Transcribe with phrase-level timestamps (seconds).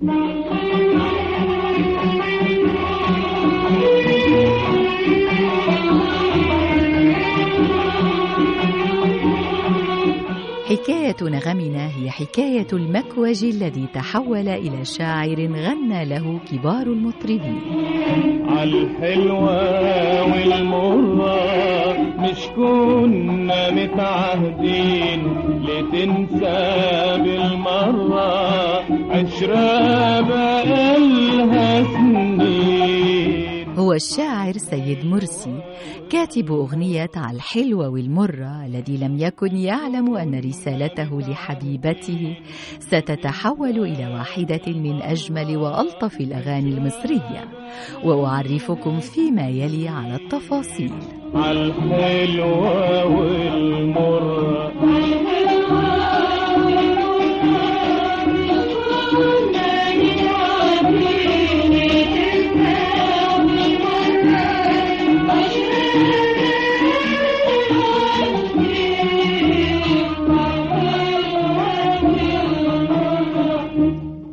[0.00, 0.10] حكاية
[11.22, 17.60] نغمنا هي حكاية المكوج الذي تحول إلى شاعر غنى له كبار المطربين.
[18.48, 21.40] عالحلوة والمرة
[22.18, 25.22] مش كنا متعهدين
[25.62, 26.58] لتنسى
[27.22, 28.69] بالمرة.
[29.10, 35.62] عشرة بقالها سنين هو الشاعر سيد مرسي
[36.10, 42.36] كاتب أغنية على الحلوة والمرة الذي لم يكن يعلم أن رسالته لحبيبته
[42.78, 47.44] ستتحول إلى واحدة من أجمل وألطف الأغاني المصرية.
[48.04, 50.92] وأعرفكم فيما يلي على التفاصيل.
[51.34, 54.89] عالحلوة والمرة.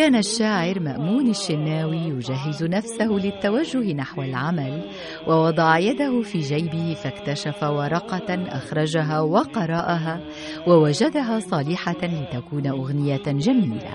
[0.00, 4.82] كان الشاعر مأمون الشناوي يجهز نفسه للتوجه نحو العمل
[5.26, 10.20] ووضع يده في جيبه فاكتشف ورقة أخرجها وقرأها
[10.66, 13.94] ووجدها صالحة لتكون أغنية جميلة.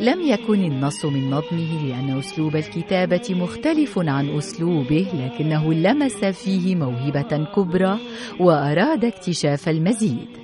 [0.00, 7.46] لم يكن النص من نظمه لأن أسلوب الكتابة مختلف عن أسلوبه لكنه لمس فيه موهبة
[7.56, 7.98] كبرى
[8.40, 10.43] وأراد اكتشاف المزيد.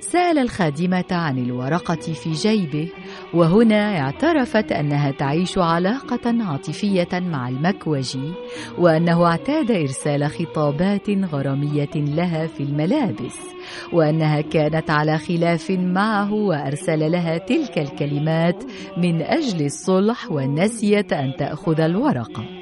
[0.00, 2.88] سأل الخادمة عن الورقة في جيبه
[3.34, 8.32] وهنا اعترفت أنها تعيش علاقة عاطفية مع المكوجي
[8.78, 13.36] وأنه اعتاد إرسال خطابات غرامية لها في الملابس
[13.92, 18.64] وأنها كانت على خلاف معه وأرسل لها تلك الكلمات
[18.96, 22.59] من أجل الصلح ونسيت أن تأخذ الورقة.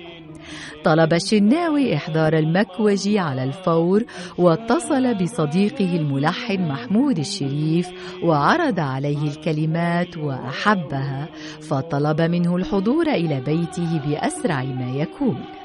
[0.84, 4.04] طلب الشناوي إحضار المكوجي على الفور
[4.38, 7.88] واتصل بصديقه الملحن محمود الشريف
[8.22, 11.28] وعرض عليه الكلمات وأحبها
[11.60, 15.57] فطلب منه الحضور إلى بيته بأسرع ما يكون.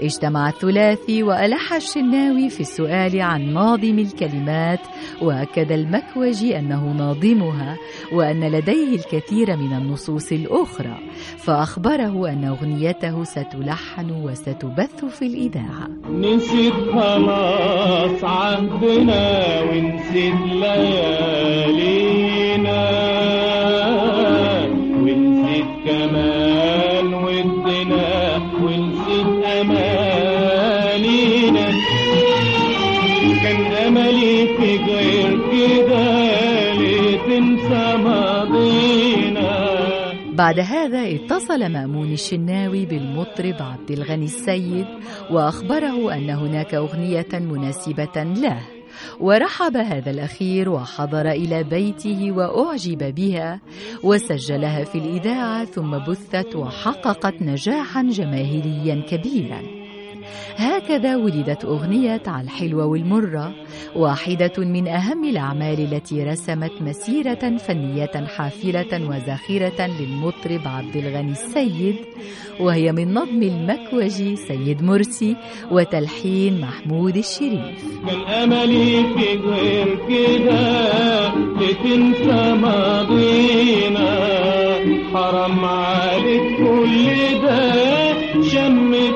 [0.00, 4.80] اجتمع الثلاثي وألح الشناوي في السؤال عن ناظم الكلمات
[5.22, 7.76] وأكد المكوجي أنه ناظمها
[8.12, 10.98] وأن لديه الكثير من النصوص الأخرى
[11.36, 15.88] فأخبره أن أغنيته ستلحن وستبث في الإذاعة.
[16.10, 22.05] نسيت خلاص عهدنا ونسيت ليالينا
[33.46, 36.04] كان أملي في غير كده
[36.74, 39.66] ليه تنسى ماضينا.
[40.32, 44.86] بعد هذا اتصل مأمون الشناوي بالمطرب عبد الغني السيد
[45.30, 48.60] وأخبره أن هناك أغنية مناسبة له.
[49.20, 53.60] ورحب هذا الأخير وحضر إلى بيته وأعجب بها
[54.02, 59.85] وسجلها في الإذاعة ثم بثت وحققت نجاحا جماهيريا كبيرا.
[60.56, 63.54] هكذا ولدت أغنية على الحلوة والمرة
[63.96, 71.96] واحدة من أهم الأعمال التي رسمت مسيرة فنية حافلة وزاخرة للمطرب عبد الغني السيد
[72.60, 75.36] وهي من نظم المكوجي سيد مرسي
[75.70, 77.84] وتلحين محمود الشريف.
[78.06, 84.36] كان أملي في غير كده لتنسى ماضينا.
[85.14, 87.72] حرام عليك كل ده
[88.42, 89.15] شمتهم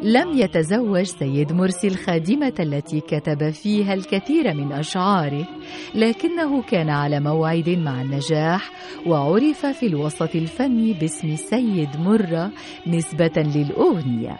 [0.02, 5.46] لم يتزوج سيد مرسي الخادمة التي كتب فيها الكثير من أشعاره
[5.94, 8.70] لكنه كان على موعد مع النجاح
[9.06, 12.50] وعرف في الوسط الفني باسم سيد مرة
[12.86, 14.36] نسبة للأغنية.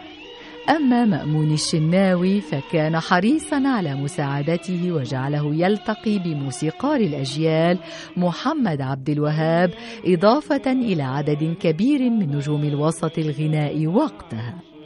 [0.69, 7.79] أما مأمون الشناوي فكان حريصا على مساعدته وجعله يلتقي بموسيقار الأجيال
[8.17, 9.73] محمد عبد الوهاب
[10.05, 14.76] إضافة إلى عدد كبير من نجوم الوسط الغنائي وقتها.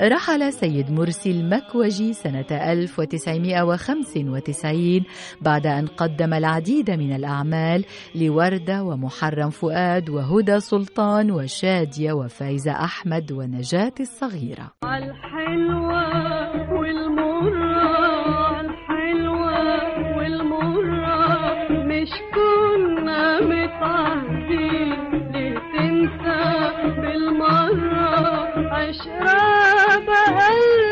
[0.00, 5.02] رحل سيد مرسي المكوجي سنة 1995
[5.40, 7.84] بعد أن قدم العديد من الأعمال
[8.14, 14.72] لوردة ومحرم فؤاد وهدى سلطان وشادية وفايزة أحمد ونجاة الصغيرة.
[14.84, 21.26] الحلوة والمرة الحلوة والمرة
[21.70, 24.95] مش كنا متعهدين
[29.04, 30.86] بالمرة عشرة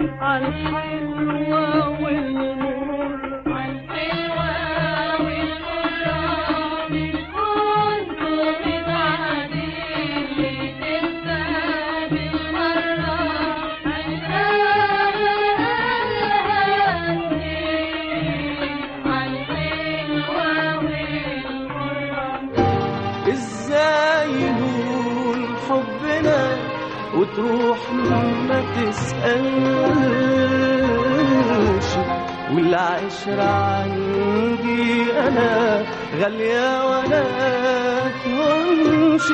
[0.00, 0.83] بقالها
[25.74, 26.42] حبنا
[27.16, 27.78] وتروح
[28.48, 28.60] ما
[30.14, 30.24] تسألش.
[32.54, 34.92] والعشرة عندي
[35.28, 35.82] أنا
[36.20, 37.22] غالية ولا
[38.24, 39.28] تهونش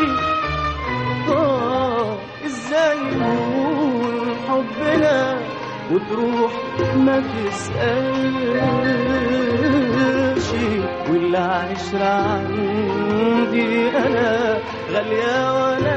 [1.29, 2.17] آه
[2.47, 5.19] إزاي يهون حبنا
[5.93, 6.53] وتروح
[6.97, 8.51] ما تسألش.
[11.11, 14.59] والعشرة عندي أنا
[14.93, 15.90] غالية ولا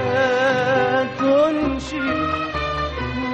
[1.73, 1.99] تنشي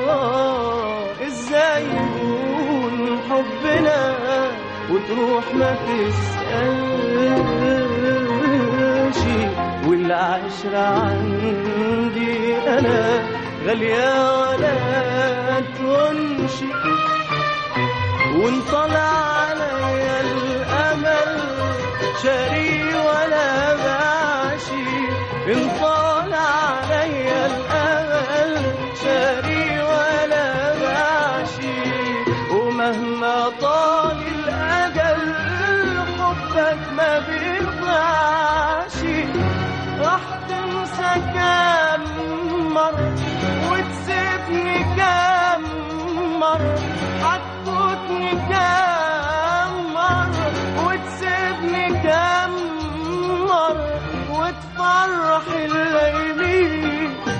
[0.10, 4.02] آه إزاي يكون حبنا
[4.92, 7.20] وتروح ما تسألش؟
[9.88, 13.24] والعشرة عندي أنا
[13.66, 14.76] غالية ولا
[15.78, 16.72] تنشي
[18.36, 19.10] وانطلع
[19.50, 21.40] عليا الأمل
[22.24, 24.90] شاري ولا ماشي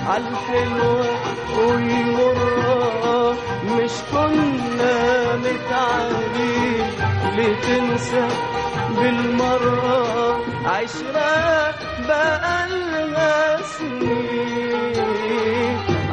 [0.08, 1.06] عالحلوة
[1.58, 6.86] والمرة مش كنا متعودين
[7.36, 8.28] ليه تنسى
[8.96, 11.74] بالمرة عشرة
[12.08, 14.96] بقالنا سنين.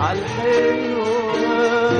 [0.02, 1.97] عالحلوة